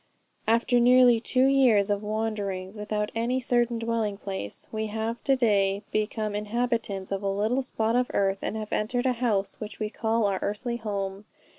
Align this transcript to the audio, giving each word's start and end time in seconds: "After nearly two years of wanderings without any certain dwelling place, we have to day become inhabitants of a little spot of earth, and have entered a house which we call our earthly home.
"After 0.47 0.79
nearly 0.79 1.19
two 1.19 1.45
years 1.45 1.91
of 1.91 2.01
wanderings 2.01 2.75
without 2.75 3.11
any 3.13 3.39
certain 3.39 3.77
dwelling 3.77 4.17
place, 4.17 4.67
we 4.71 4.87
have 4.87 5.23
to 5.25 5.35
day 5.35 5.83
become 5.91 6.33
inhabitants 6.33 7.11
of 7.11 7.21
a 7.21 7.29
little 7.29 7.61
spot 7.61 7.95
of 7.95 8.09
earth, 8.11 8.39
and 8.41 8.57
have 8.57 8.73
entered 8.73 9.05
a 9.05 9.13
house 9.21 9.59
which 9.59 9.77
we 9.79 9.91
call 9.91 10.25
our 10.25 10.39
earthly 10.41 10.77
home. 10.77 11.25